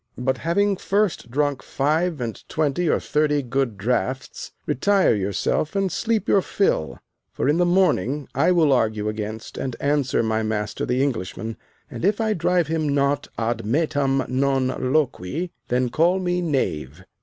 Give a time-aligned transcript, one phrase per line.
[0.17, 6.27] But, having first drunk five and twenty or thirty good draughts, retire yourself and sleep
[6.27, 6.97] your fill,
[7.31, 11.55] for in the morning I will argue against and answer my master the Englishman,
[11.87, 17.03] and if I drive him not ad metam non loqui, then call me knave.